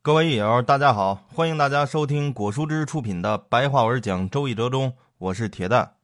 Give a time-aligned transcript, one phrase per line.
[0.00, 5.94] 各位益友，大家好，欢迎大家收听果蔬汁出品的白话文讲《周易折中》，我是铁蛋。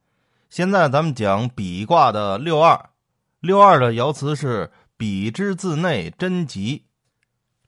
[0.49, 2.89] 现在咱们讲比卦的六二，
[3.39, 6.83] 六二的爻辞是“比之自内，贞吉”。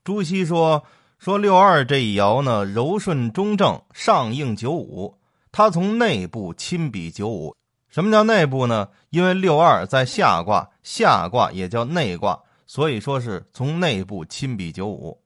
[0.03, 0.83] 朱熹说
[1.17, 5.17] 说六二这一爻呢，柔顺中正，上应九五，
[5.53, 7.55] 它从内部亲比九五。
[7.87, 8.89] 什么叫内部呢？
[9.11, 12.37] 因为六二在下卦，下卦也叫内卦，
[12.67, 15.23] 所以说是从内部亲比九五。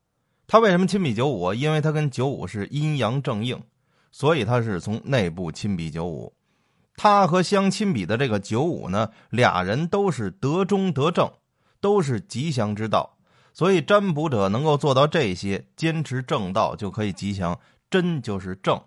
[0.52, 1.54] 他为什么亲比九五？
[1.54, 3.64] 因为他跟九五是阴阳正应，
[4.12, 6.34] 所以他是从内部亲比九五。
[6.98, 11.32] 他和相亲比的这个九五呢，俩人都是得中得正，
[11.80, 13.16] 都是吉祥之道。
[13.54, 17.58] 所以占卜者能够做到这些，坚持正道就可以吉祥。
[17.90, 18.78] 真就是正，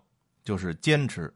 [0.45, 1.33] 就是坚持。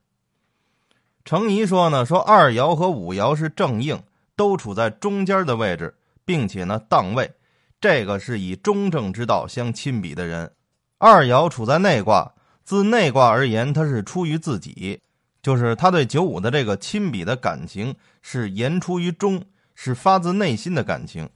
[1.25, 4.03] 程颐说呢，说二爻和五爻是正应，
[4.37, 7.33] 都处在中间的位置，并且呢当位。
[7.81, 10.51] 这个是以中正之道相亲比的人，
[10.99, 15.01] 二爻处在内卦，自内卦而言，他是出于自己，
[15.41, 19.45] 就是他对九五的这个亲比的感情是言出于中，
[19.77, 21.31] 是发自内心的感情。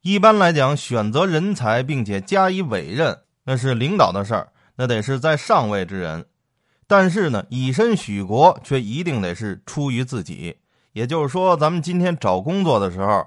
[0.00, 6.24] 一般来讲，选择人才并且加以委任，那是领导的事儿，那得是在上位之人。
[6.86, 10.56] 但是呢，以身许国却一定得是出于自己。
[10.92, 13.26] 也就是说，咱们今天找工作的时候。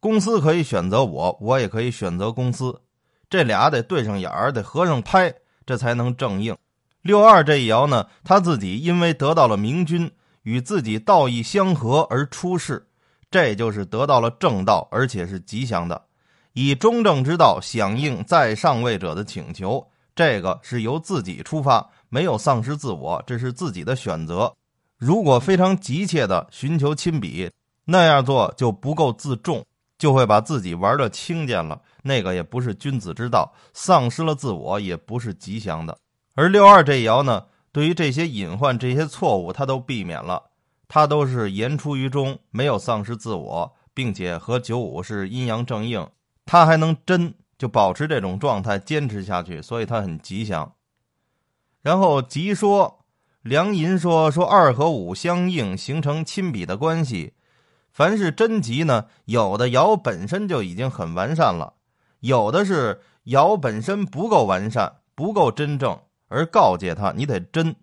[0.00, 2.80] 公司可以选择我，我也可以选择公司，
[3.28, 5.34] 这俩得对上眼儿，得合上拍，
[5.66, 6.56] 这才能正应。
[7.02, 10.10] 六二这一爻呢，他自己因为得到了明君，
[10.42, 12.86] 与自己道义相合而出世，
[13.30, 16.00] 这就是得到了正道，而且是吉祥的。
[16.52, 24.52] 以中正之道响应在上位者的请求，这个是由自己出发，没有丧失自我，这是自己的选择。
[24.96, 27.50] 如果非常急切的寻求亲笔，
[27.84, 29.64] 那样做就不够自重。
[29.98, 35.98] 就会把自己玩的轻贱了，那个也不是君子之道，丧失了自我也不是吉祥的。
[36.34, 40.40] 而六二这爻呢，对于这些隐患、这些错误，他都避免了，
[40.86, 46.08] 他都是言出于中，没有丧失自我，并且和九五是阴阳正应，
[46.46, 50.72] 他还能真就保持这种状态坚持下去，所以他很吉祥。
[51.82, 53.04] 然后吉说，
[53.42, 57.34] 梁寅说说二和五相应，形成亲笔的关系。
[57.98, 61.74] 凡是真吉呢，有的爻本身就已经很完善了，
[62.20, 65.98] 有的是爻本身不够完善，不够真正，
[66.28, 67.74] 而告诫他你得真。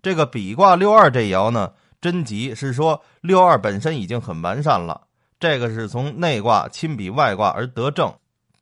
[0.00, 5.02] 这个比卦六二这爻呢，真吉是说六二本身已经很完善了，
[5.38, 8.10] 这个是从内卦亲比外卦而得正，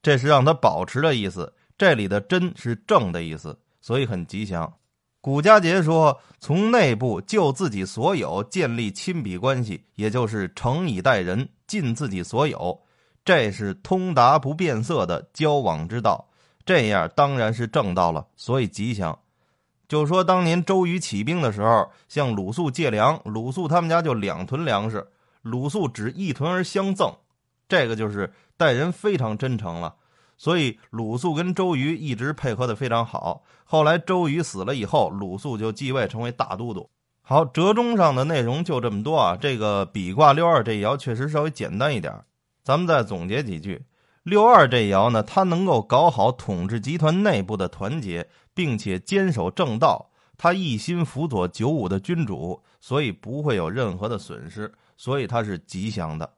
[0.02, 1.54] 这是让他保持的意思。
[1.78, 4.72] 这里的真是正的意思，所以很吉祥。
[5.22, 12.80] 古家节说：“从内部就自己所有建立亲笔关系，也就是诚以待人，尽自己所有，
[13.22, 16.26] 这是通达不变色的交往之道。
[16.64, 19.18] 这样当然是正道了，所以吉祥。
[19.86, 25.06] 就说当年周瑜起兵的时候，向鲁肃借粮，鲁肃他们家就两囤粮食，
[25.42, 27.14] 鲁肃只一囤而相赠，
[27.68, 29.96] 这个就是待人非常真诚了。”
[30.40, 33.42] 所以鲁肃跟周瑜一直配合的非常好。
[33.62, 36.88] 后来周瑜死了以后，鲁肃就继位成为大都督。
[37.20, 39.36] 好，折中上的内容就这么多啊。
[39.38, 42.24] 这个比卦六二这一爻确实稍微简单一点，
[42.62, 43.84] 咱们再总结几句。
[44.22, 50.08] 六二这一爻呢，它能够搞好统治集团内部的团结，并且坚守正道，
[50.38, 56.32] 他一心辅佐九五的君主，所以不会有任何的损失，所以它是吉祥的。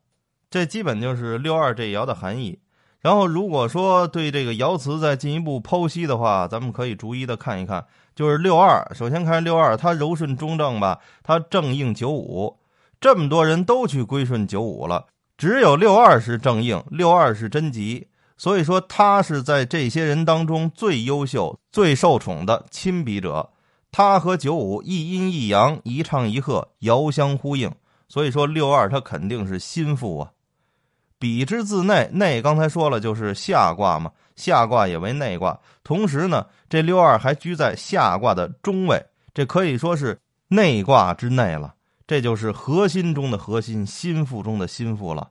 [0.50, 2.58] 这基本就是六二这一爻的含义。
[3.02, 7.84] 然后，如果说对这个爻辞再进一步剖析的话，咱们可以逐一的看一看。
[8.14, 12.58] 就是六二，首先看六二，它柔顺中正吧，它正应九五，
[13.00, 23.50] 这么多人都去归顺九五了，只有六二是正应，六二是真吉，所以说他是在这些人当中最优秀、最受宠的亲笔者。
[23.90, 27.72] 他和九五一阴一阳，一唱一和，遥相呼应，
[28.08, 30.30] 所以说六二他肯定是心腹啊。
[31.22, 35.56] 比之自内，内刚才说了就是下卦嘛，下卦也为内卦。
[35.84, 39.00] 同时呢，这六二还居在下卦的中位，
[39.32, 40.18] 这可以说是
[40.48, 41.74] 内卦之内了。
[42.08, 45.30] 这就是核心中的核心，心腹中的心腹了。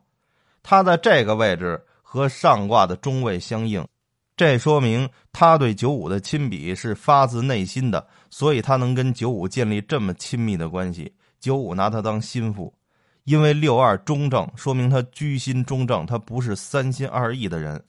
[0.63, 3.86] 他在这个位置和上卦的中位相应，
[4.38, 11.13] 这说明他对九五的亲笔是发自内心的，所以他能跟九五建立这么亲密的关系。
[11.42, 12.74] 九五拿他当心腹。
[13.23, 17.83] 因为六二中正，说明他居心中正，他不是三心二意的人。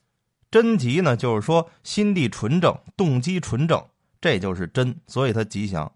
[0.51, 3.83] 真吉呢，就是说心地纯正，动机纯正，
[4.21, 5.91] 这就是真，所以他吉祥。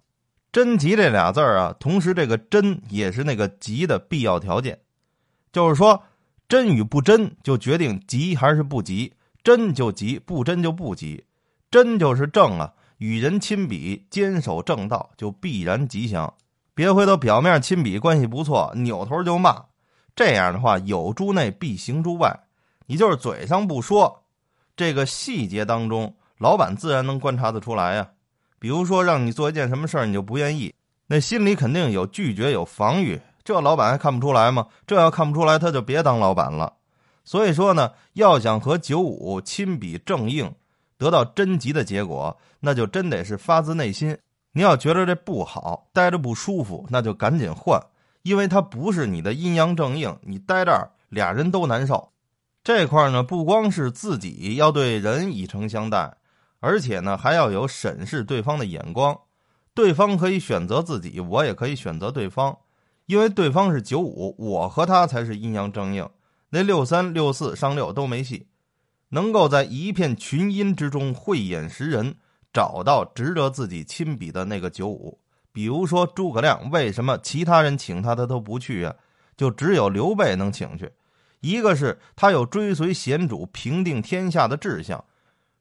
[0.50, 4.78] 真吉这俩字儿啊，同时这个真也是那个吉的必要条件，
[5.52, 6.02] 就是说
[6.48, 9.12] 真与不真就决定吉还是不吉，
[9.44, 11.22] 真就吉，不真就不吉。
[11.70, 16.32] 真就是正啊，与人亲比，坚守正道，就必然吉祥。
[16.76, 19.64] 别回头表面亲笔关系不错，扭头就骂。
[20.14, 22.38] 这样的话，有诸内必行诸外。
[22.84, 24.24] 你就是嘴上不说，
[24.76, 28.06] 这个细节当中，老板自然能观察得出来呀。
[28.58, 30.74] 比如说，让你做一件什么事儿，你就不愿意，
[31.06, 33.18] 那心里肯定有拒绝、有防御。
[33.42, 34.66] 这老板还看不出来吗？
[34.86, 36.74] 这要看不出来，他就别当老板了。
[37.24, 40.54] 所以说呢，要想和九五亲笔正应，
[40.98, 44.14] 得到真吉的结果，那就真得是发自内心。
[44.56, 47.78] 你要觉得这不好，待着不舒服，那就赶紧换，
[48.22, 52.10] 因为它不是你的阴阳正应，你待这儿俩人都难受。
[52.64, 56.16] 这块呢，不光是自己要对人以诚相待。
[56.60, 59.20] 而且呢，还要有审视对方的眼光，
[59.74, 62.56] 对方可以选择自己，我也可以选择对方，
[63.04, 66.08] 因为对方是九五，我和他才是阴阳正应，
[66.48, 68.46] 那六三六四上六都没戏。
[69.10, 72.16] 能够在一片群阴之中慧眼识人，
[72.56, 75.20] 找到值得自己亲笔的那个九五。
[75.52, 78.96] 比如说诸葛亮，为什么其他人请他他都不去啊？
[79.36, 80.90] 就只有刘备能请去，
[81.40, 85.04] 一个是他有追随贤主、平定天下的志向。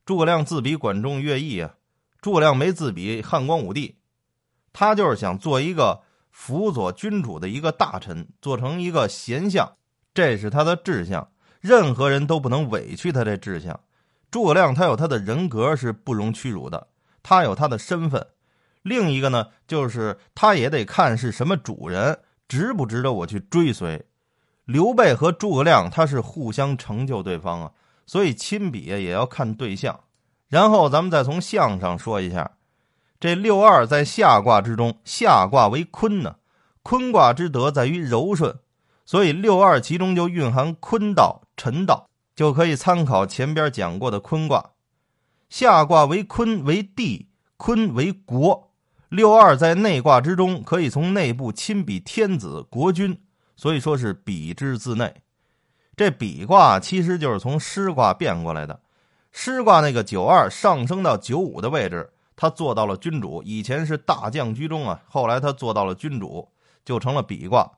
[0.06, 1.76] 诸葛亮自比管仲、乐毅啊，
[2.22, 3.98] 诸葛亮没自比汉光武帝，
[4.72, 6.02] 他就是想做一个
[6.32, 9.70] 辅佐君主的一个大臣，做成一个贤相，
[10.14, 11.28] 这是他的志向。
[11.60, 13.78] 任何人都不能委屈他这志向。
[14.36, 16.88] 诸葛亮他有他的人格是不容屈辱的，
[17.24, 18.28] 他有他的身份。
[18.82, 24.06] 另一个呢，就是他也得看是什么主人，值不值得我去追随。
[24.66, 27.72] 刘备和诸葛亮他是互相成就对方啊。
[28.06, 30.02] 所以亲笔也要看对象，
[30.50, 32.58] 然后咱们再从相上说一下，
[33.22, 36.36] 这六二在下卦之中，下卦为坤呢，
[36.84, 38.54] 坤卦之德在于柔顺，
[39.06, 44.72] 所以六二其中就蕴含坤道、辰道，就可以参考前边讲过的坤卦。
[45.50, 48.72] 下卦为坤为地，坤为国，
[49.10, 53.22] 六二在内卦之中可以从内部亲笔天子国君，
[53.56, 55.22] 所以说是比之自内。
[55.96, 58.82] 这比卦其实就是从师卦变过来的，
[59.32, 63.42] 师卦那个九二上升到九五的位置，他做到了君主。
[63.44, 66.50] 以前是大将居中啊，后来他做到了君主，
[66.84, 67.72] 就成了比卦。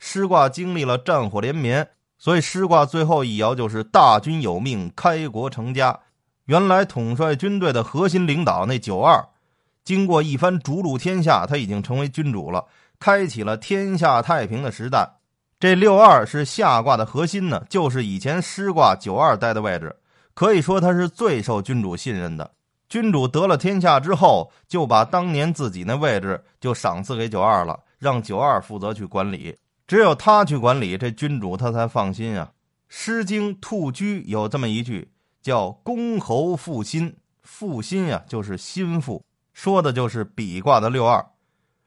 [0.00, 1.88] 师卦经历了战火连绵，
[2.20, 5.98] 所以师卦最后一爻就是大军有命，开国成家。
[6.44, 9.26] 原来统帅军队的核心领导那九二，
[9.84, 12.66] 经过一番逐鹿天下，他已经成为君主了，
[12.98, 15.08] 开启了天下太平的时代。
[15.58, 19.96] 这六二是下卦的核心呢，就是以前师卦九二待的位置，
[20.34, 22.50] 可以说他是最受君主信任的。
[22.90, 29.56] 君主得了天下之后，就把当年自己那位置就赏赐给九二了，让九二负责去管理。
[29.90, 32.52] 只有他去管理，这君主他才放心啊。
[32.86, 35.10] 《诗经·兔居》有这么一句，
[35.42, 41.26] 叫“公侯复心”，复心呀，就是心腹，说的就是比卦的六二。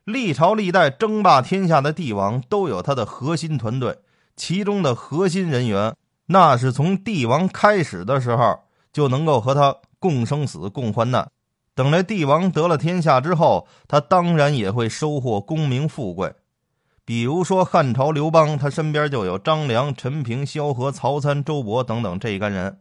[0.03, 3.97] 历朝历代争霸天下的帝王都有他的核心团队，
[4.35, 5.95] 其中的核心人员，
[6.25, 11.31] 那是从帝王开始的时候就能够和他共生死、共患难。
[11.73, 16.33] 等这帝王得了天下之后，他当然也会收获功名富贵。
[17.05, 22.77] 比如说汉朝刘邦，他身边就有张良、陈平、萧何、曹参、周勃等等这一干人；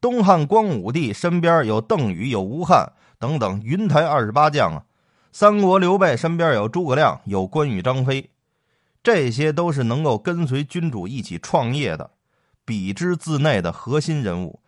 [0.00, 4.84] 东汉光武帝身边有邓禹、有吴汉等等云台二十八将啊。
[5.32, 8.30] 三国刘备身边有诸葛亮，有关羽、张飞，
[9.02, 12.10] 这些都是能够跟随君主一起创业的，
[12.64, 14.60] 比之自内的核心人物。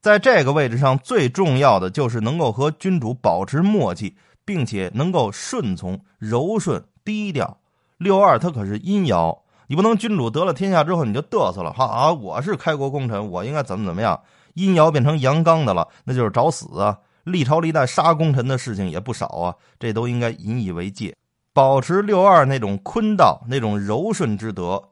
[0.00, 7.58] 在这个位置上，最重要的就是能够和君主保持默契，并且能够顺从、柔顺、低调。
[7.98, 9.36] 六二他可是阴爻，
[9.66, 12.12] 你不能君主得了天下之后你就嘚瑟了哈啊！
[12.12, 14.20] 我是开国功臣，我应该怎么怎么样？
[14.54, 16.98] 阴爻变成阳刚的了，那就是找死啊！
[17.24, 21.14] 历朝历代杀功臣的事情也不少啊，这都应该引以为戒，
[21.52, 24.82] 保持六二那种坤道、那种柔顺之德，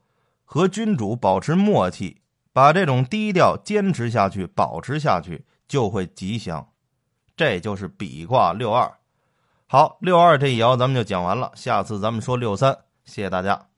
[0.44, 2.20] 和君主保持默契，
[2.52, 6.66] 把这种低调坚持下去、保持下去，就会吉祥。
[7.36, 8.92] 这就是比卦六二。
[9.68, 12.76] 好，六二这一爻咱们就讲完了，下次咱们说六三。
[13.06, 13.75] 谢谢大家。